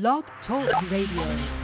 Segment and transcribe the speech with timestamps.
[0.00, 1.63] Blog Talk Radio.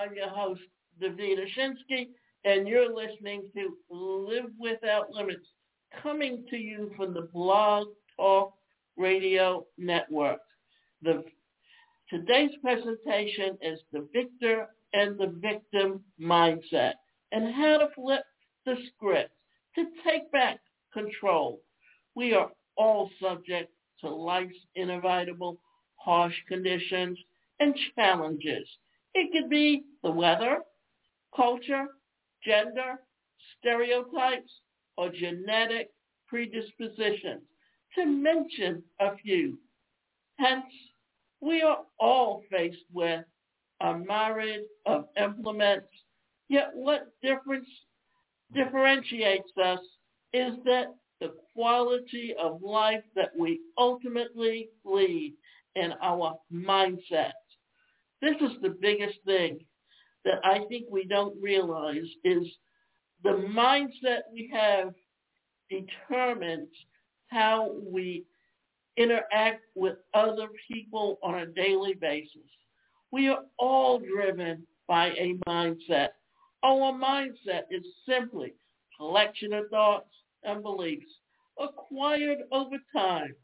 [0.00, 0.62] I'm your host,
[1.02, 2.08] Davida Shinsky,
[2.46, 5.46] and you're listening to Live Without Limits,
[6.02, 8.54] coming to you from the Blog Talk
[8.96, 10.40] Radio Network.
[11.02, 11.22] The,
[12.08, 16.94] today's presentation is the victor and the victim mindset
[17.32, 18.22] and how to flip
[18.64, 19.34] the script
[19.74, 20.60] to take back
[20.94, 21.60] control.
[22.14, 23.70] We are all subject
[24.00, 25.58] to life's inevitable
[25.96, 27.18] harsh conditions
[27.58, 28.66] and challenges.
[29.14, 30.58] It could be the weather,
[31.34, 31.86] culture,
[32.44, 33.00] gender,
[33.58, 34.50] stereotypes,
[34.96, 35.90] or genetic
[36.28, 37.42] predispositions,
[37.94, 39.58] to mention a few.
[40.38, 40.64] Hence,
[41.40, 43.24] we are all faced with
[43.80, 45.88] a myriad of implements,
[46.48, 47.68] yet what difference
[48.54, 49.80] differentiates us
[50.32, 55.34] is that the quality of life that we ultimately lead
[55.76, 57.32] in our mindset.
[58.20, 59.60] This is the biggest thing
[60.24, 62.46] that I think we don't realize is
[63.22, 64.92] the mindset we have
[65.70, 66.68] determines
[67.28, 68.24] how we
[68.96, 72.50] interact with other people on a daily basis.
[73.10, 76.08] We are all driven by a mindset.
[76.62, 81.10] Our mindset is simply a collection of thoughts and beliefs
[81.58, 83.34] acquired over time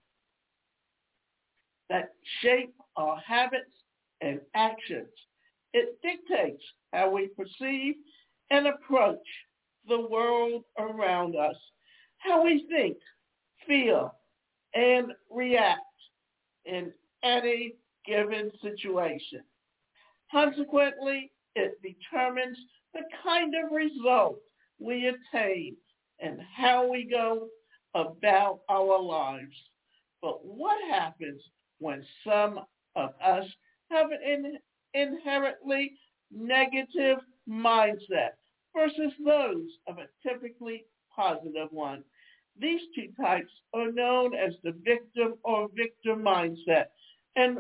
[1.89, 3.71] that shape our habits
[4.21, 5.09] and actions.
[5.73, 7.95] It dictates how we perceive
[8.51, 9.27] and approach
[9.89, 11.57] the world around us,
[12.19, 12.97] how we think,
[13.67, 14.15] feel,
[14.75, 15.81] and react
[16.65, 17.75] in any
[18.07, 19.43] given situation.
[20.31, 22.59] Consequently, it determines
[22.95, 24.39] the kind of result
[24.79, 25.77] we attain
[26.21, 27.49] and how we go
[27.95, 29.55] about our lives.
[30.23, 31.41] But what happens
[31.79, 32.61] when some
[32.95, 33.47] of us
[33.91, 34.59] have an in,
[34.95, 35.93] inherently
[36.31, 38.33] negative mindset
[38.75, 42.03] versus those of a typically positive one.
[42.59, 46.87] These two types are known as the victim or victim mindset,
[47.37, 47.59] and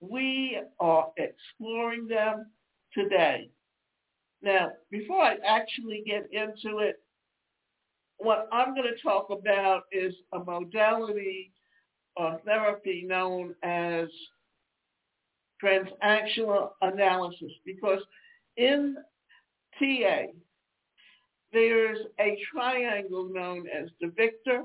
[0.00, 2.46] we are exploring them
[2.92, 3.50] today.
[4.42, 6.96] Now, before I actually get into it,
[8.18, 11.52] what I'm going to talk about is a modality
[12.16, 14.08] of therapy known as
[15.62, 18.00] transactional analysis because
[18.56, 18.96] in
[19.78, 20.26] TA,
[21.52, 24.64] there's a triangle known as the victor,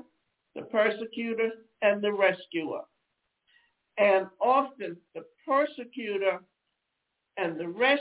[0.54, 1.50] the persecutor,
[1.82, 2.80] and the rescuer.
[3.96, 6.40] And often the persecutor
[7.36, 7.98] and the res-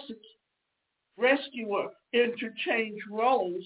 [1.17, 3.63] rescuer interchange roles,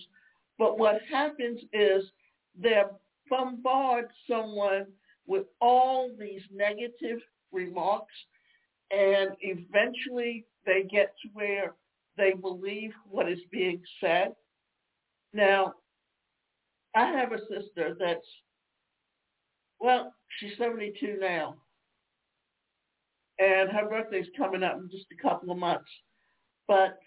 [0.57, 2.03] but what happens is
[2.59, 2.81] they
[3.29, 4.88] bombard someone
[5.25, 7.19] with all these negative
[7.51, 8.13] remarks
[8.91, 11.73] and eventually they get to where
[12.17, 14.33] they believe what is being said.
[15.33, 15.73] Now,
[16.95, 18.25] I have a sister that's,
[19.79, 21.55] well, she's 72 now.
[23.39, 25.89] And her birthday's coming up in just a couple of months.
[26.67, 26.97] But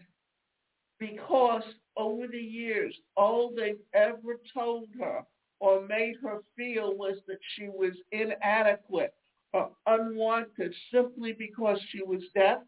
[1.00, 1.62] because
[1.96, 5.22] over the years, all they've ever told her
[5.58, 9.12] or made her feel was that she was inadequate
[9.54, 12.58] uh, unwanted simply because she was deaf.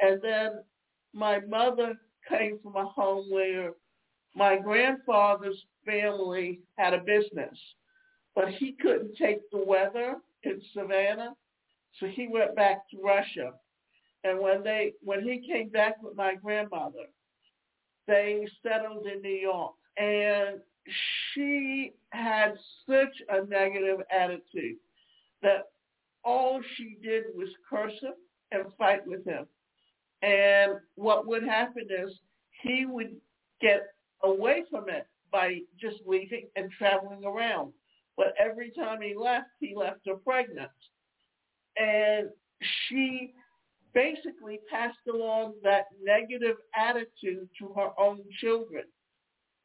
[0.00, 0.62] And then
[1.12, 1.98] my mother
[2.28, 3.72] came from a home where
[4.34, 7.58] my grandfather's family had a business,
[8.34, 11.34] but he couldn't take the weather in Savannah,
[11.98, 13.52] so he went back to Russia.
[14.24, 17.06] And when they when he came back with my grandmother,
[18.06, 20.60] they settled in New York, and
[21.32, 22.54] she had
[22.88, 24.76] such a negative attitude
[25.42, 25.66] that
[26.26, 28.12] all she did was curse him
[28.50, 29.46] and fight with him.
[30.22, 32.10] And what would happen is
[32.62, 33.14] he would
[33.60, 33.82] get
[34.24, 37.72] away from it by just leaving and traveling around.
[38.16, 40.70] But every time he left, he left her pregnant.
[41.78, 42.28] And
[42.88, 43.34] she
[43.94, 48.84] basically passed along that negative attitude to her own children.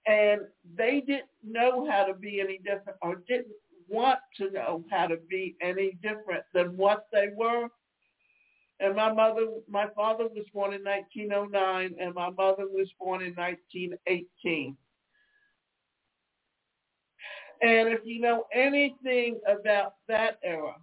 [0.06, 0.42] And
[0.78, 3.56] they didn't know how to be any different or didn't
[3.92, 7.68] want to know how to be any different than what they were.
[8.80, 13.34] And my mother, my father was born in 1909 and my mother was born in
[13.36, 14.76] 1918.
[17.62, 20.74] And if you know anything about that era,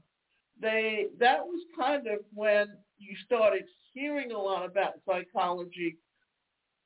[0.60, 2.68] they that was kind of when
[2.98, 5.98] you started hearing a lot about psychology,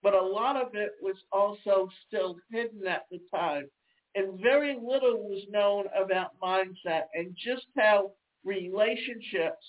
[0.02, 3.68] but a lot of it was also still hidden at the time.
[4.14, 8.12] And very little was known about mindset and just how
[8.44, 9.64] relationships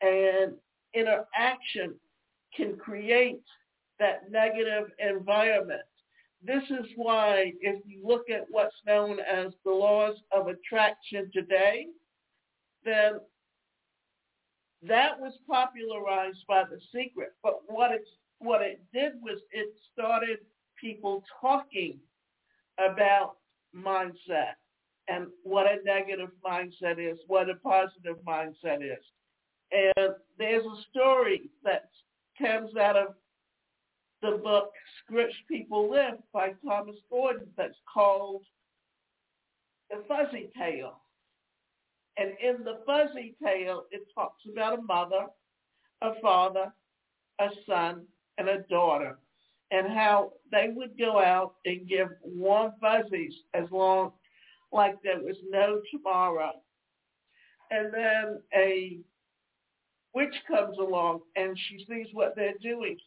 [0.00, 0.54] and
[0.94, 1.94] interaction
[2.56, 3.42] can create
[3.98, 5.82] that negative environment.
[6.42, 11.86] This is why if you look at what's known as the laws of attraction today,
[12.84, 13.20] then
[14.82, 17.32] that was popularized by The Secret.
[17.42, 18.04] But what it,
[18.38, 20.38] what it did was it started
[20.78, 21.98] people talking
[22.78, 23.36] about
[23.76, 24.54] mindset
[25.08, 29.04] and what a negative mindset is, what a positive mindset is.
[29.72, 31.90] And there's a story that
[32.40, 33.14] comes out of
[34.22, 34.72] the book
[35.02, 38.42] Scripts People Live by Thomas Gordon that's called
[39.90, 41.00] The Fuzzy Tale.
[42.16, 45.26] And in the Fuzzy Tale, it talks about a mother,
[46.00, 46.72] a father,
[47.40, 48.06] a son,
[48.38, 49.18] and a daughter,
[49.70, 54.12] and how they would go out and give warm fuzzies as long
[54.72, 56.52] like there was no tomorrow.
[57.70, 58.98] And then a
[60.14, 62.98] witch comes along and she sees what they're doing.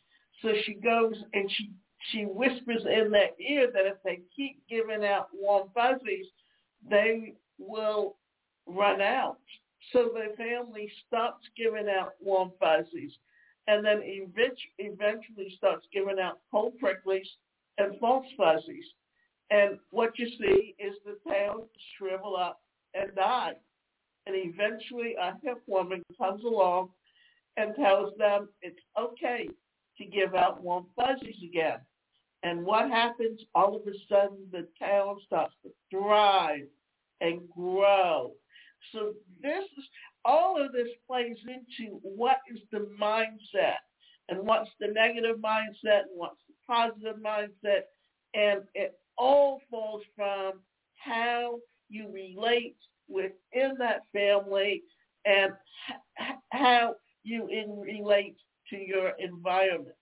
[0.42, 1.72] So she goes and she
[2.12, 6.28] she whispers in their ear that if they keep giving out warm fuzzies,
[6.88, 8.18] they will
[8.68, 9.40] run out.
[9.92, 13.14] So the family stops giving out warm fuzzies
[13.68, 17.28] and then eventually starts giving out cold pricklies
[17.78, 18.86] and false fuzzies.
[19.50, 21.68] And what you see is the tail
[21.98, 22.62] shrivel up
[22.94, 23.54] and die.
[24.26, 26.90] And eventually a hip woman comes along
[27.56, 29.48] and tells them it's okay
[29.98, 31.80] to give out warm fuzzies again.
[32.44, 33.42] And what happens?
[33.56, 36.68] All of a sudden the tail starts to thrive
[37.20, 38.34] and grow.
[38.92, 39.86] So this is
[40.26, 43.78] all of this plays into what is the mindset
[44.30, 47.84] and what's the negative mindset and what's the positive mindset.
[48.34, 50.60] And it all falls from
[50.96, 51.60] how
[51.90, 52.76] you relate
[53.08, 54.84] within that family
[55.26, 55.54] and
[56.52, 58.38] how you in relate
[58.70, 59.96] to your environment.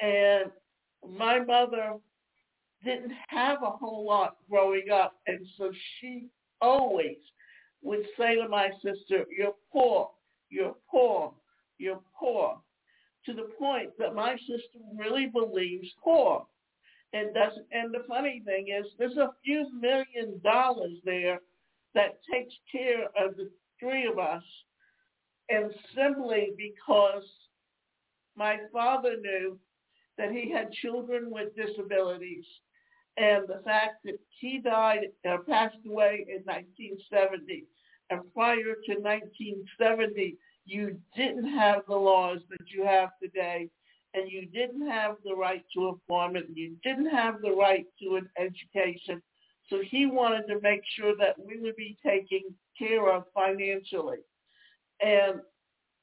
[0.00, 0.50] And
[1.08, 1.94] my mother
[2.84, 6.26] didn't have a whole lot growing up, and so she
[6.60, 7.16] always
[7.86, 10.10] would say to my sister, you're poor,
[10.50, 11.32] you're poor,
[11.78, 12.58] you're poor,
[13.24, 16.44] to the point that my sister really believes poor.
[17.12, 21.38] And doesn't, and the funny thing is there's a few million dollars there
[21.94, 23.48] that takes care of the
[23.78, 24.42] three of us.
[25.48, 27.22] And simply because
[28.36, 29.58] my father knew
[30.18, 32.44] that he had children with disabilities
[33.16, 37.64] and the fact that he died, uh, passed away in 1970.
[38.10, 40.36] And prior to 1970,
[40.66, 43.70] you didn't have the laws that you have today,
[44.14, 48.28] and you didn't have the right to employment, you didn't have the right to an
[48.38, 49.22] education.
[49.68, 52.40] So he wanted to make sure that we would be taken
[52.78, 54.18] care of financially.
[55.00, 55.40] And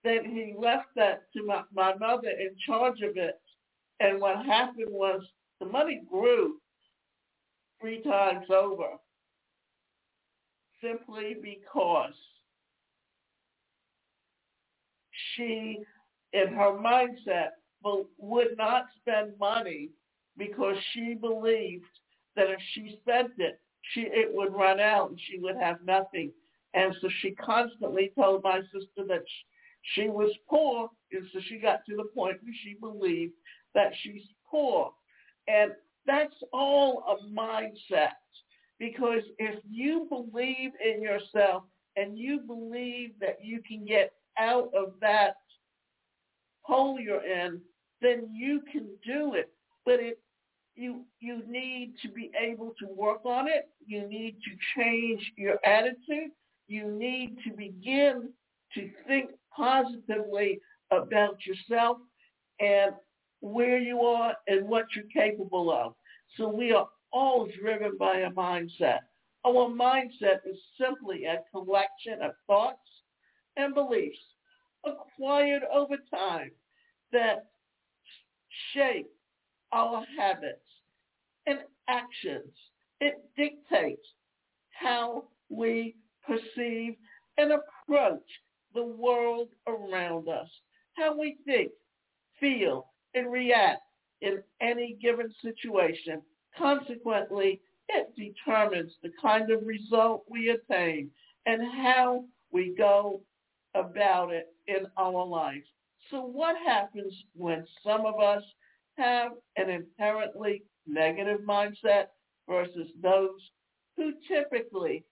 [0.04, 3.40] then he left that to my, my mother in charge of it.
[4.00, 5.22] And what happened was
[5.60, 6.58] the money grew
[7.84, 8.92] three times over
[10.82, 12.14] simply because
[15.36, 15.80] she,
[16.32, 17.50] in her mindset,
[18.18, 19.90] would not spend money
[20.38, 21.84] because she believed
[22.38, 23.60] that if she spent it,
[23.94, 26.32] she it would run out and she would have nothing.
[26.74, 31.58] And so she constantly told my sister that she, she was poor, and so she
[31.58, 33.34] got to the point where she believed
[33.76, 34.94] that she's poor.
[35.50, 35.74] And
[36.06, 38.14] that's all a mindset.
[38.80, 41.64] Because if you believe in yourself
[41.96, 45.36] and you believe that you can get out of that
[46.62, 47.62] hole you're in,
[48.02, 49.52] then you can do it.
[49.86, 50.20] But it,
[50.76, 53.70] you you need to be able to work on it.
[53.86, 56.32] You need to change your attitude.
[56.68, 58.30] You need to begin
[58.74, 60.60] to think positively
[60.92, 61.98] about yourself
[62.60, 62.94] and
[63.44, 65.94] where you are and what you're capable of.
[66.38, 69.00] So we are all driven by a mindset.
[69.46, 72.80] Our mindset is simply a collection of thoughts
[73.58, 74.18] and beliefs
[74.86, 76.52] acquired over time
[77.12, 77.48] that
[78.74, 79.10] shape
[79.74, 80.60] our habits
[81.46, 81.60] and
[81.90, 82.54] actions.
[83.02, 84.08] It dictates
[84.70, 85.96] how we
[86.26, 86.96] perceive
[87.38, 88.24] and approach
[88.74, 90.48] the world around us,
[90.94, 91.72] how we think,
[92.40, 93.82] feel, and react
[94.22, 96.22] in any given situation.
[96.58, 101.10] Consequently, it determines the kind of result we attain
[101.46, 103.22] and how we go
[103.76, 105.64] about it in our life.
[106.10, 108.44] So what happens when some of us
[108.98, 112.08] have an inherently negative mindset
[112.48, 113.40] versus those
[113.98, 115.04] who typically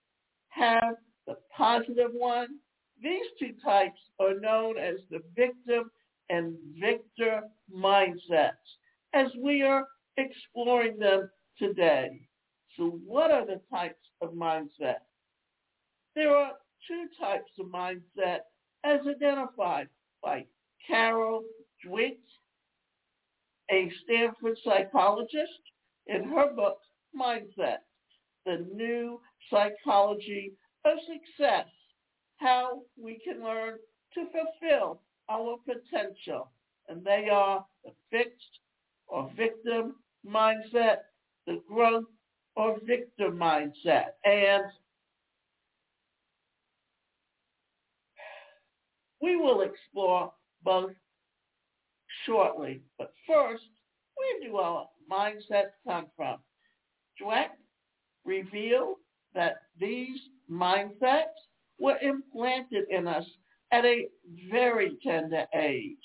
[0.48, 0.94] have
[1.26, 2.58] the positive one?
[3.02, 5.90] These two types are known as the victim
[6.32, 8.78] and victor mindsets
[9.12, 9.86] as we are
[10.16, 12.08] exploring them today.
[12.76, 15.02] So what are the types of mindset?
[16.16, 16.52] There are
[16.88, 18.40] two types of mindset
[18.82, 19.88] as identified
[20.22, 20.46] by
[20.86, 21.44] Carol
[21.86, 22.16] Dweck,
[23.70, 25.60] a Stanford psychologist,
[26.06, 26.78] in her book,
[27.14, 27.82] Mindset,
[28.46, 29.20] The New
[29.50, 30.52] Psychology
[30.86, 31.66] of Success,
[32.38, 33.74] How We Can Learn
[34.14, 36.50] to Fulfill Our Potential.
[36.88, 38.60] And they are the fixed
[39.06, 40.98] or victim mindset,
[41.46, 42.04] the growth
[42.56, 44.12] or victor mindset.
[44.24, 44.64] And
[49.20, 50.32] we will explore
[50.64, 50.92] both
[52.26, 52.82] shortly.
[52.98, 53.64] But first,
[54.16, 56.38] where do our mindsets come from?
[57.20, 57.50] Dweck
[58.24, 58.96] revealed
[59.34, 60.18] that these
[60.50, 61.24] mindsets
[61.78, 63.26] were implanted in us
[63.72, 64.06] at a
[64.50, 65.96] very tender age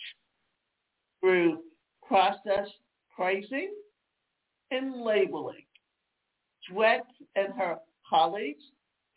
[1.20, 1.60] through
[2.08, 2.68] process
[3.16, 3.74] praising
[4.72, 5.66] and labeling.
[6.72, 7.02] Dweck
[7.36, 7.78] and her
[8.10, 8.64] colleagues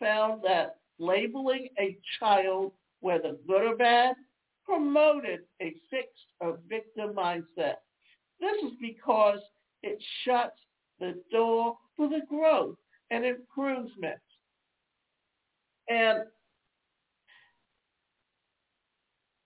[0.00, 4.14] found that labeling a child, whether good or bad,
[4.64, 7.76] promoted a fixed or victim mindset.
[8.40, 9.40] This is because
[9.82, 10.58] it shuts
[10.98, 12.76] the door for the growth
[13.10, 14.20] and improvement.
[15.88, 16.24] And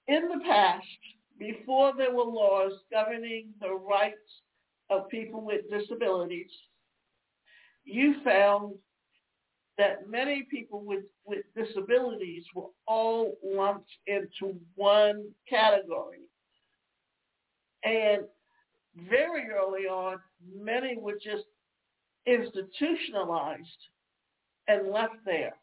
[0.08, 0.86] in the past,
[1.38, 4.42] before there were laws governing the rights
[4.90, 6.50] of people with disabilities,
[7.84, 8.74] you found
[9.76, 16.28] that many people with, with disabilities were all lumped into one category.
[17.84, 18.22] And
[19.08, 20.18] very early on,
[20.56, 21.44] many were just
[22.26, 23.88] institutionalized
[24.68, 25.54] and left there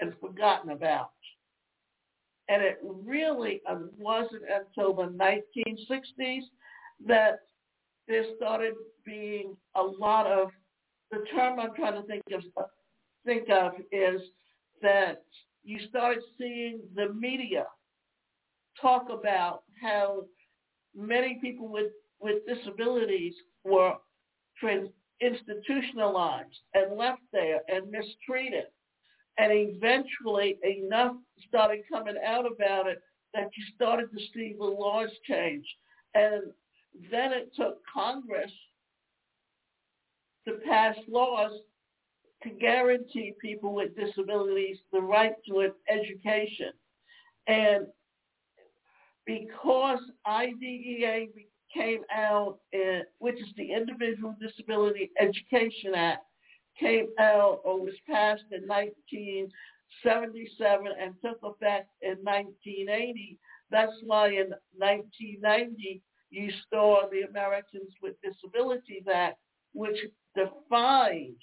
[0.00, 1.10] and forgotten about.
[2.48, 6.42] And it really um, wasn't until the 1960s
[7.06, 7.40] that
[8.06, 8.74] there started
[9.04, 10.48] being a lot of,
[11.10, 12.66] the term I'm trying to think of, uh,
[13.24, 14.20] think of is
[14.82, 15.24] that
[15.62, 17.64] you started seeing the media
[18.80, 20.24] talk about how
[20.94, 23.34] many people with, with disabilities
[23.64, 23.94] were
[24.58, 28.64] trans- institutionalized and left there and mistreated.
[29.38, 31.16] And eventually enough
[31.48, 32.98] started coming out about it
[33.34, 35.66] that you started to see the laws change.
[36.14, 36.42] And
[37.10, 38.52] then it took Congress
[40.46, 41.52] to pass laws
[42.44, 46.72] to guarantee people with disabilities the right to an education.
[47.46, 47.86] And
[49.26, 51.26] because IDEA
[51.74, 56.24] came out, in, which is the Individual Disability Education Act,
[56.78, 63.38] came out or was passed in 1977 and took effect in 1980.
[63.70, 69.38] That's why in 1990 you saw the Americans with Disabilities Act,
[69.72, 69.96] which
[70.34, 71.40] defines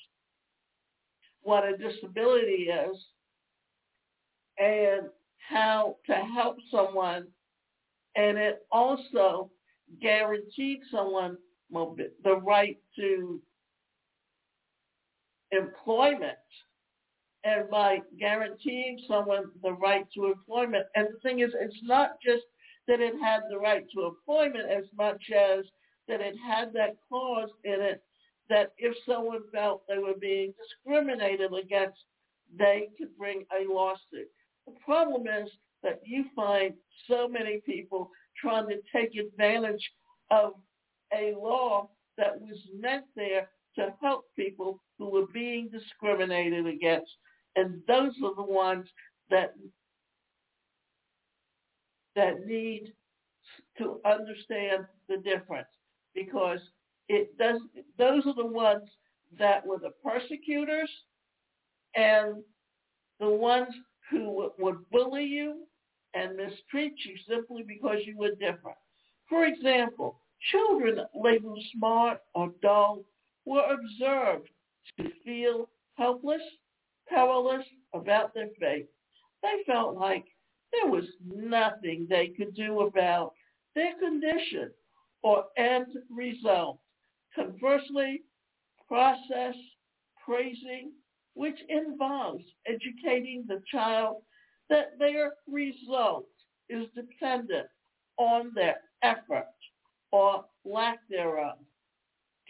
[1.41, 2.97] what a disability is
[4.57, 5.09] and
[5.49, 7.27] how to help someone.
[8.15, 9.49] And it also
[10.01, 11.37] guaranteed someone
[11.71, 13.41] the right to
[15.51, 16.37] employment
[17.43, 20.85] and by guaranteeing someone the right to employment.
[20.95, 22.43] And the thing is, it's not just
[22.87, 25.65] that it had the right to employment as much as
[26.07, 28.03] that it had that clause in it
[28.49, 31.99] that if someone felt they were being discriminated against,
[32.57, 34.29] they could bring a lawsuit.
[34.67, 35.49] The problem is
[35.83, 36.73] that you find
[37.07, 39.89] so many people trying to take advantage
[40.31, 40.53] of
[41.13, 47.11] a law that was meant there to help people who were being discriminated against.
[47.55, 48.87] And those are the ones
[49.29, 49.53] that
[52.15, 52.93] that need
[53.77, 55.67] to understand the difference
[56.13, 56.59] because
[57.07, 57.59] it does
[57.97, 58.83] those are the ones
[59.39, 60.89] that were the persecutors
[61.95, 62.43] and
[63.19, 63.73] the ones
[64.09, 65.63] who would bully you
[66.13, 68.77] and mistreat you simply because you were different.
[69.29, 70.19] For example,
[70.51, 73.03] children labeled smart or dull
[73.45, 74.49] were observed
[74.97, 76.41] to feel helpless,
[77.09, 78.89] powerless about their fate.
[79.41, 80.25] They felt like
[80.71, 83.33] there was nothing they could do about
[83.75, 84.71] their condition
[85.23, 86.79] or end result.
[87.35, 88.21] Conversely,
[88.87, 89.55] process
[90.23, 90.91] praising,
[91.33, 94.17] which involves educating the child
[94.69, 96.25] that their result
[96.69, 97.67] is dependent
[98.17, 99.47] on their effort
[100.11, 101.57] or lack thereof,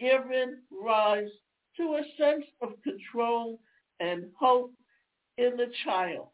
[0.02, 1.30] given rise
[1.76, 3.60] to a sense of control
[4.00, 4.72] and hope
[5.38, 6.28] in the child.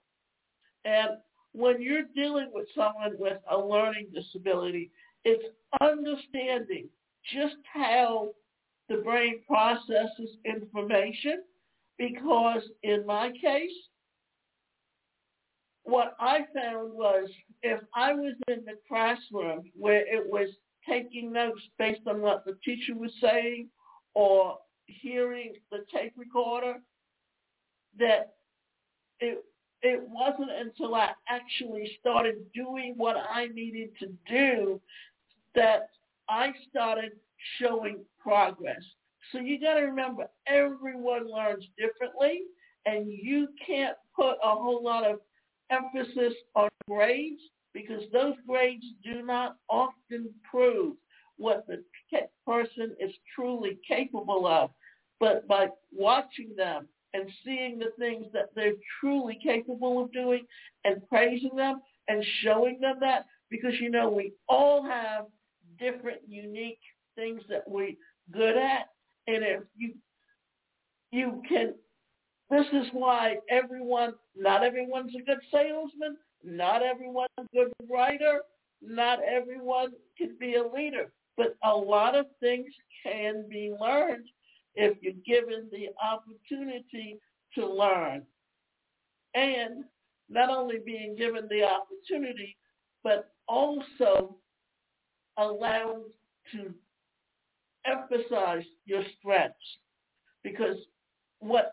[0.84, 1.10] And
[1.52, 4.90] when you're dealing with someone with a learning disability,
[5.25, 5.44] it's
[5.80, 6.88] understanding
[7.32, 8.30] just how
[8.88, 11.42] the brain processes information
[11.98, 13.70] because in my case,
[15.82, 17.28] what I found was
[17.62, 20.48] if I was in the classroom where it was
[20.88, 23.68] taking notes based on what the teacher was saying
[24.14, 26.76] or hearing the tape recorder,
[27.99, 28.35] that
[29.21, 29.45] it
[29.83, 34.80] it wasn't until I actually started doing what I needed to do
[35.54, 35.90] that
[36.28, 37.12] I started
[37.61, 38.83] showing progress.
[39.30, 42.42] So you got to remember, everyone learns differently,
[42.87, 45.21] and you can't put a whole lot of
[45.71, 47.40] emphasis on grades
[47.78, 50.97] because those grades do not often prove
[51.37, 51.85] what the
[52.44, 54.70] person is truly capable of.
[55.20, 60.44] But by watching them and seeing the things that they're truly capable of doing
[60.85, 65.26] and praising them and showing them that, because you know we all have
[65.78, 66.80] different unique
[67.14, 67.92] things that we're
[68.32, 68.88] good at.
[69.28, 69.94] And if you
[71.12, 71.75] you can
[72.50, 78.40] this is why everyone, not everyone's a good salesman, not everyone's a good writer,
[78.83, 81.12] not everyone can be a leader.
[81.37, 82.66] But a lot of things
[83.04, 84.26] can be learned
[84.75, 87.18] if you're given the opportunity
[87.54, 88.23] to learn.
[89.35, 89.85] And
[90.28, 92.57] not only being given the opportunity,
[93.02, 94.37] but also
[95.37, 96.02] allowed
[96.52, 96.75] to
[97.87, 99.57] emphasize your strengths.
[100.42, 100.77] Because
[101.40, 101.72] what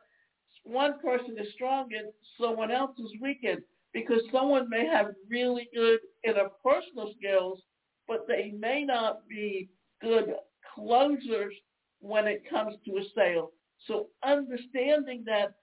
[0.64, 3.64] one person is strong in, someone else is weak in.
[3.96, 7.62] Because someone may have really good interpersonal skills,
[8.10, 9.70] but they may not be
[10.02, 10.36] good
[10.76, 11.54] closers
[12.02, 13.52] when it comes to a sale.
[13.88, 15.54] So understanding that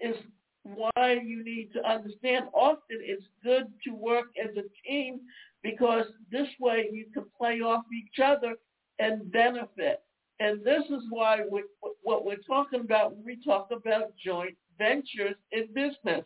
[0.00, 0.16] is
[0.62, 5.20] why you need to understand often it's good to work as a team
[5.62, 8.54] because this way you can play off each other
[8.98, 10.00] and benefit.
[10.40, 11.62] And this is why we,
[12.02, 16.24] what we're talking about when we talk about joint ventures in business.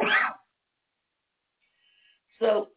[2.44, 2.68] so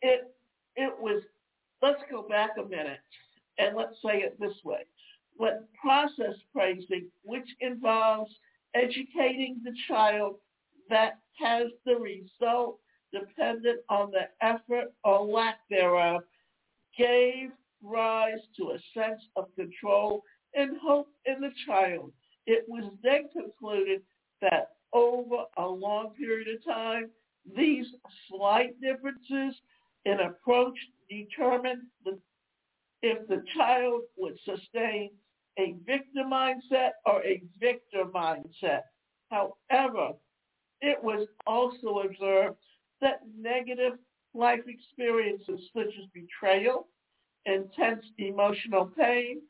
[0.00, 0.34] it
[0.76, 1.22] it was
[1.82, 3.00] let's go back a minute
[3.58, 4.84] and let's say it this way.
[5.36, 8.30] What process praising, which involves
[8.74, 10.36] educating the child
[10.88, 12.78] that has the result
[13.12, 16.22] dependent on the effort or lack thereof,
[16.96, 17.50] gave
[17.82, 20.22] rise to a sense of control
[20.54, 22.12] and hope in the child.
[22.46, 24.02] It was then concluded
[24.40, 27.10] that over a long period of time,
[27.56, 27.86] these
[28.28, 29.60] slight differences
[30.04, 30.78] in approach
[31.08, 32.18] determined the,
[33.02, 35.10] if the child would sustain
[35.58, 38.82] a victim mindset or a victor mindset.
[39.30, 40.12] However,
[40.80, 42.56] it was also observed
[43.00, 43.94] that negative
[44.34, 46.88] life experiences such as betrayal,
[47.46, 49.42] intense emotional pain,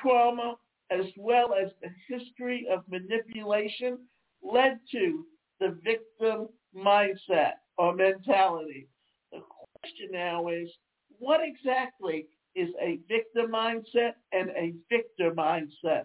[0.00, 0.56] trauma,
[0.90, 3.98] as well as the history of manipulation
[4.42, 5.24] led to
[5.60, 8.88] the victim mindset or mentality.
[9.32, 9.40] The
[9.80, 10.68] question now is,
[11.18, 16.04] what exactly is a victim mindset and a victor mindset?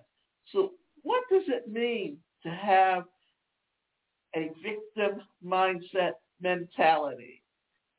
[0.51, 0.71] So
[1.03, 3.03] what does it mean to have
[4.35, 7.43] a victim mindset mentality?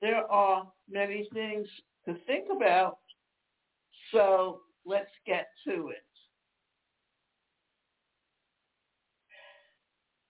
[0.02, 1.66] There are many things
[2.06, 2.98] to think about,
[4.12, 6.04] so let's get to it.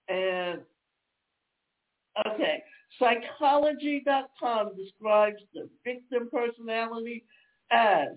[0.09, 0.61] And
[2.27, 2.63] okay,
[2.99, 7.25] psychology.com describes the victim personality
[7.71, 8.09] as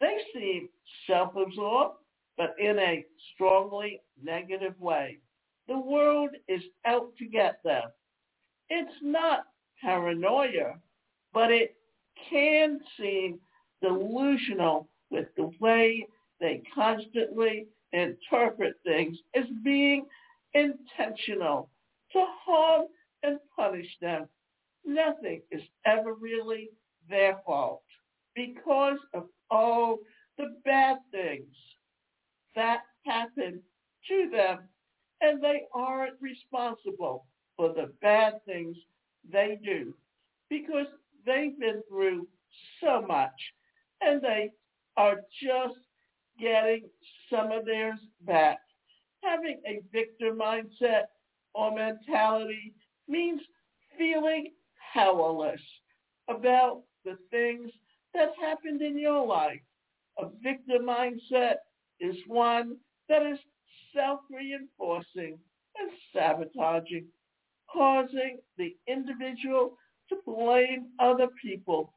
[0.00, 0.68] they seem
[1.06, 1.96] self-absorbed,
[2.36, 5.18] but in a strongly negative way.
[5.66, 7.90] The world is out to get them.
[8.70, 9.46] It's not
[9.82, 10.74] paranoia,
[11.34, 11.76] but it
[12.30, 13.38] can seem
[13.82, 16.06] delusional with the way
[16.40, 20.06] they constantly interpret things as being
[20.58, 21.70] intentional
[22.12, 22.86] to harm
[23.22, 24.28] and punish them.
[24.84, 26.70] Nothing is ever really
[27.08, 27.82] their fault
[28.34, 29.98] because of all
[30.36, 31.54] the bad things
[32.54, 33.60] that happen
[34.08, 34.60] to them
[35.20, 38.76] and they aren't responsible for the bad things
[39.30, 39.94] they do
[40.48, 40.86] because
[41.26, 42.26] they've been through
[42.80, 43.32] so much
[44.00, 44.50] and they
[44.96, 45.78] are just
[46.40, 46.88] getting
[47.30, 48.58] some of theirs back.
[49.22, 51.04] Having a victim mindset
[51.54, 52.74] or mentality
[53.08, 53.40] means
[53.96, 54.52] feeling
[54.94, 55.60] powerless
[56.28, 57.70] about the things
[58.14, 59.60] that happened in your life.
[60.18, 61.56] A victim mindset
[62.00, 62.76] is one
[63.08, 63.38] that is
[63.94, 65.38] self-reinforcing
[65.78, 67.06] and sabotaging,
[67.72, 69.76] causing the individual
[70.08, 71.92] to blame other people,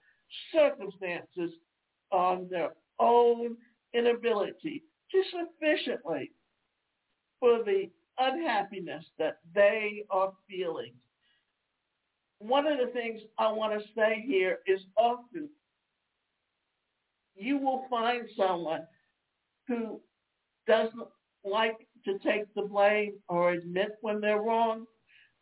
[0.53, 1.51] circumstances
[2.11, 3.55] on their own
[3.93, 6.31] inability to sufficiently
[7.41, 10.93] for the unhappiness that they are feeling.
[12.39, 15.49] One of the things I want to say here is often
[17.35, 18.83] you will find someone
[19.67, 19.99] who
[20.67, 21.07] doesn't
[21.43, 24.85] like to take the blame or admit when they're wrong,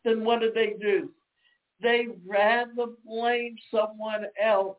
[0.03, 1.09] then what do they do?
[1.81, 4.77] They rather blame someone else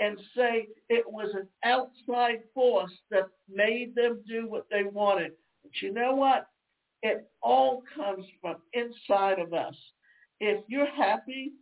[0.00, 5.32] and say it was an outside force that made them do what they wanted.
[5.68, 6.48] But you know what?
[7.02, 9.76] It all comes from inside of us.
[10.40, 11.52] If you're happy,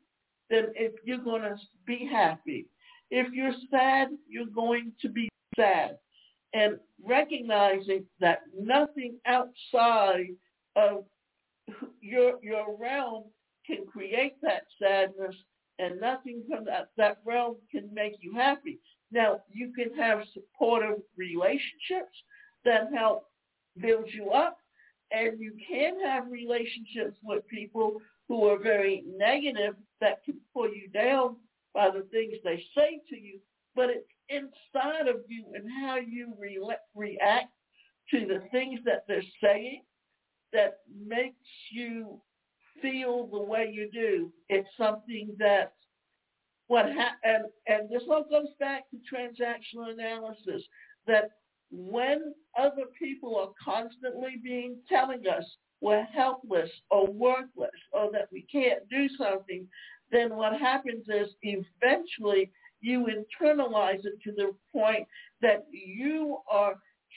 [0.49, 2.66] then if you're going to be happy.
[3.11, 5.99] If you're sad, you're going to be sad.
[6.55, 10.29] And recognizing that nothing outside
[10.77, 11.05] of
[12.01, 13.25] your your realm
[13.66, 15.35] can create that sadness
[15.79, 18.79] and nothing from that, that realm can make you happy.
[19.11, 22.16] Now, you can have supportive relationships
[22.64, 23.27] that help
[23.81, 24.59] build you up,
[25.12, 30.89] and you can have relationships with people who are very negative that can pull you
[30.93, 31.37] down
[31.75, 33.39] by the things they say to you,
[33.75, 36.59] but it's inside of you and how you re-
[36.95, 37.53] react
[38.11, 39.83] to the things that they're saying
[40.53, 41.37] that makes
[41.71, 42.21] you
[42.81, 44.33] feel the way you do.
[44.49, 45.75] It's something that
[46.69, 50.62] what ha- and and this all goes back to transactional analysis
[51.07, 51.31] that
[51.70, 55.44] when other people are constantly being telling us
[55.81, 59.66] we're helpless or worthless or that we can't do something,
[60.11, 62.50] then what happens is eventually
[62.81, 65.07] you internalize it to the point
[65.42, 66.74] that you are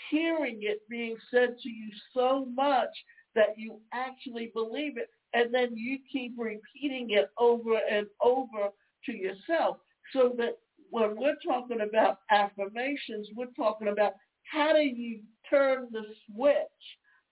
[0.09, 2.89] hearing it being said to you so much
[3.35, 8.69] that you actually believe it and then you keep repeating it over and over
[9.05, 9.77] to yourself.
[10.13, 10.57] So that
[10.89, 14.13] when we're talking about affirmations, we're talking about
[14.51, 16.57] how do you turn the switch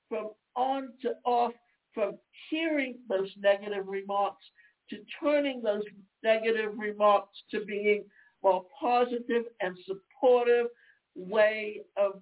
[0.10, 1.54] from on to off,
[1.94, 2.18] from
[2.50, 4.44] hearing those negative remarks
[4.90, 5.84] to turning those
[6.24, 8.04] negative remarks to being
[8.44, 10.68] more positive and supportive
[11.16, 12.22] way of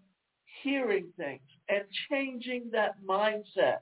[0.63, 3.79] hearing things and changing that mindset.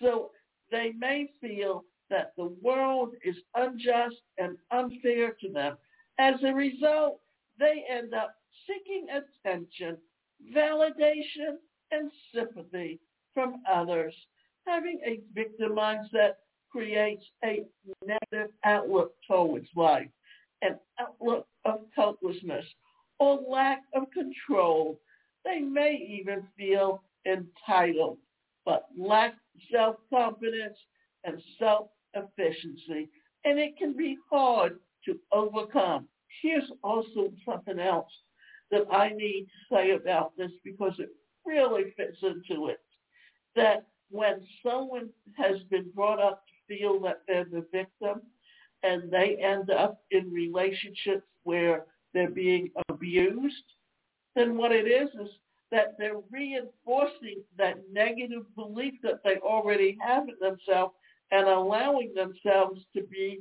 [0.00, 0.30] So
[0.70, 5.76] they may feel that the world is unjust and unfair to them.
[6.18, 7.20] As a result,
[7.58, 8.36] they end up
[8.66, 9.96] seeking attention,
[10.54, 11.56] validation,
[11.90, 12.98] and sympathy
[13.32, 14.14] from others.
[14.66, 16.34] Having a victim mindset
[16.70, 17.64] creates a
[18.04, 20.08] negative outlook towards life,
[20.62, 22.64] an outlook of helplessness
[23.18, 25.00] or lack of control.
[25.44, 28.18] They may even feel entitled,
[28.64, 29.36] but lack
[29.72, 30.76] self-confidence
[31.24, 33.08] and self-efficiency,
[33.44, 36.08] and it can be hard to overcome.
[36.42, 38.10] Here's also something else
[38.70, 41.10] that I need to say about this because it
[41.44, 42.80] really fits into it.
[43.54, 48.22] That when someone has been brought up to feel that they're the victim
[48.82, 53.54] and they end up in relationships where they're being abused,
[54.34, 55.30] then what it is is
[55.72, 60.94] that they're reinforcing that negative belief that they already have in themselves
[61.32, 63.40] and allowing themselves to be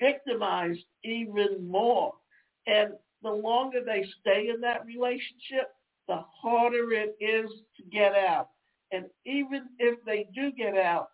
[0.00, 2.12] victimized even more.
[2.66, 5.72] And the longer they stay in that relationship,
[6.06, 8.50] the harder it is to get out.
[8.92, 11.08] And even if they do get out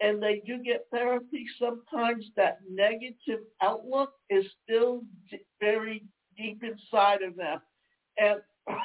[0.00, 5.02] and they do get therapy, sometimes that negative outlook is still
[5.60, 6.02] very
[6.36, 7.60] deep inside of them.
[8.18, 8.40] And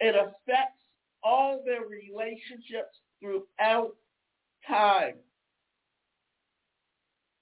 [0.00, 0.82] it affects
[1.22, 3.94] all their relationships throughout
[4.66, 5.14] time.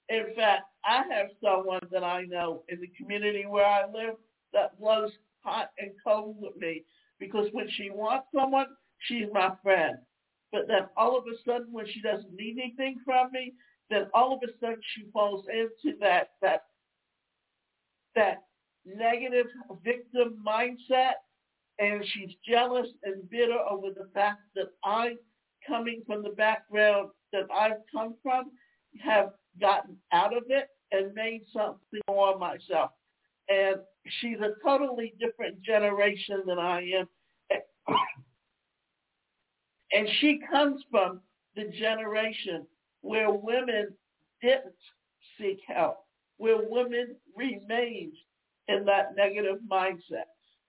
[0.09, 4.15] In fact, I have someone that I know in the community where I live
[4.53, 5.11] that blows
[5.43, 6.83] hot and cold with me
[7.19, 8.67] because when she wants someone,
[8.99, 9.97] she's my friend.
[10.51, 13.53] But then all of a sudden when she doesn't need anything from me,
[13.89, 16.63] then all of a sudden she falls into that that
[18.15, 18.43] that
[18.85, 19.47] negative
[19.83, 21.15] victim mindset
[21.79, 25.15] and she's jealous and bitter over the fact that I,
[25.67, 28.51] coming from the background that I've come from,
[29.03, 32.91] have gotten out of it and made something more myself.
[33.49, 33.77] And
[34.19, 37.07] she's a totally different generation than I am.
[39.93, 41.21] And she comes from
[41.55, 42.65] the generation
[43.01, 43.93] where women
[44.41, 44.75] didn't
[45.39, 45.99] seek help,
[46.37, 48.13] where women remained
[48.67, 50.27] in that negative mindset.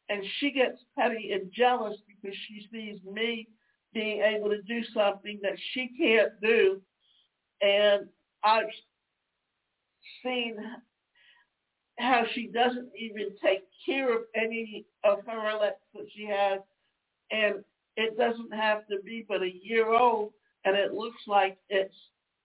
[0.08, 3.48] And she gets petty and jealous because she sees me
[3.92, 6.80] being able to do something that she can't do.
[7.62, 8.06] And
[8.44, 8.66] I've
[10.22, 10.56] seen
[11.98, 16.60] how she doesn't even take care of any of her elects that she has.
[17.30, 17.64] And
[17.96, 20.32] it doesn't have to be but a year old
[20.64, 21.94] and it looks like it's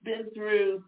[0.03, 0.83] been through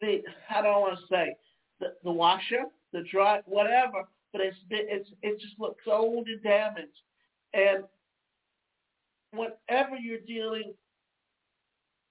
[0.00, 0.22] the,
[0.54, 1.36] I don't want to say,
[1.80, 4.02] the, the washer, the dry, whatever,
[4.32, 7.00] but it's been, it's, it just looks old and damaged.
[7.54, 7.84] And
[9.32, 10.74] whenever you're dealing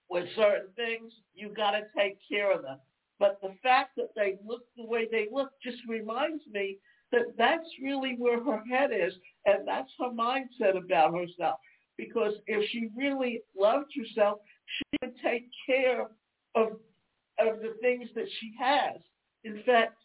[0.10, 2.78] with certain things, you got to take care of them.
[3.20, 6.78] But the fact that they look the way they look just reminds me
[7.12, 9.14] that that's really where her head is,
[9.46, 11.60] and that's her mindset about herself.
[11.98, 16.08] Because if she really loved herself, she would take care
[16.56, 16.80] of
[17.38, 18.98] of the things that she has.
[19.44, 19.96] In fact,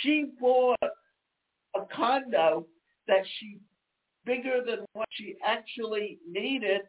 [0.00, 2.66] she bought a condo
[3.08, 3.58] that she
[4.24, 6.82] bigger than what she actually needed,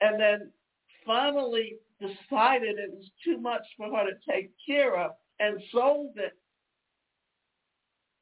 [0.00, 0.50] and then
[1.06, 6.32] finally decided it was too much for her to take care of and sold it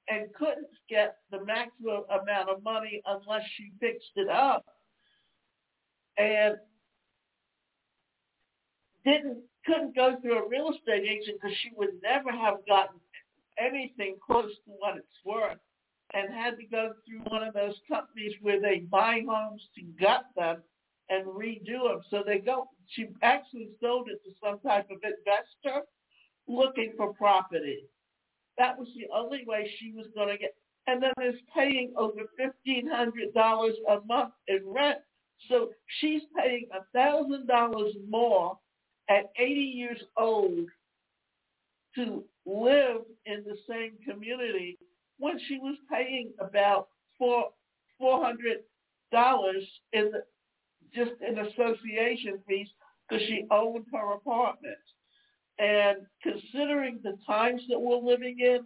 [0.09, 4.65] and couldn't get the maximum amount of money unless she fixed it up
[6.19, 6.57] and
[9.05, 12.99] didn't couldn't go through a real estate agent because she would never have gotten
[13.59, 15.59] anything close to what it's worth
[16.15, 20.25] and had to go through one of those companies where they buy homes to gut
[20.35, 20.63] them
[21.09, 22.01] and redo them.
[22.11, 25.83] So they go, she actually sold it to some type of investor
[26.49, 27.85] looking for property.
[28.59, 30.55] That was the only way she was going to get.
[30.87, 34.99] And then is paying over $1,500 a month in rent.
[35.49, 38.59] So she's paying a $1,000 more
[39.09, 40.67] at 80 years old
[41.95, 44.79] to live in the same community
[45.19, 47.51] when she was paying about four
[47.99, 48.59] four hundred
[49.13, 50.23] dollars in the,
[50.95, 52.69] just in association fees
[53.09, 54.77] because she owned her apartment.
[55.59, 58.61] And considering the times that we're living in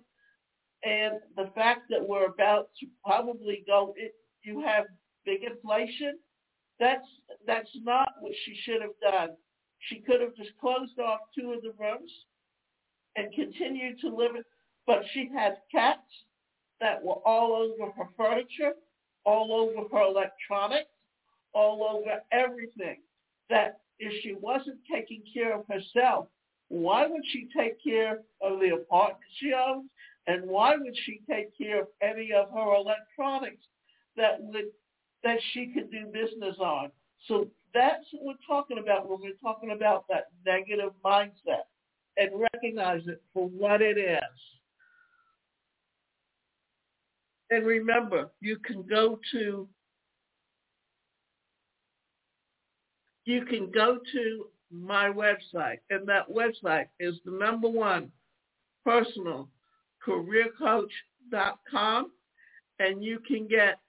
[0.84, 4.84] and the fact that we're about to probably go, it, you have
[5.24, 6.18] big inflation,
[6.78, 7.06] that's,
[7.46, 9.30] that's not what she should have done.
[9.88, 12.10] She could have just closed off two of the rooms
[13.16, 14.44] and continued to live it.
[14.86, 16.00] But she had cats
[16.80, 18.74] that were all over her furniture,
[19.24, 20.90] all over her electronics,
[21.54, 22.98] all over everything.
[23.50, 26.26] That if she wasn't taking care of herself,
[26.68, 29.90] why would she take care of the apartment she owns?
[30.26, 33.64] And why would she take care of any of her electronics
[34.16, 34.66] that would
[35.22, 36.90] that she could do business on?
[37.28, 41.64] So that's what we're talking about when we're talking about that negative mindset
[42.16, 44.20] and recognize it for what it is.
[47.50, 49.68] And remember, you can go to
[53.24, 58.12] you can go to my website, and that website is the number one
[58.84, 59.48] personal
[60.06, 62.10] careercoach.com,
[62.78, 63.80] and you can get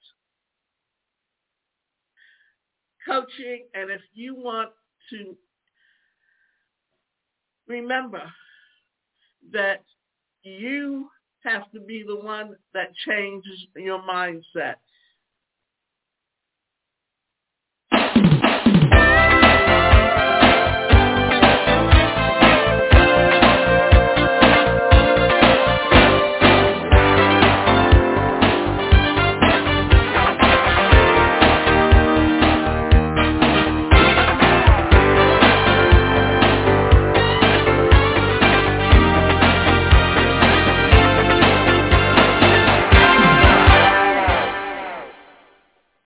[3.06, 3.66] coaching.
[3.74, 4.72] And if you want
[5.10, 5.36] to
[7.68, 8.22] remember
[9.52, 9.84] that
[10.44, 11.10] you
[11.44, 14.76] have to be the one that changes your mindset.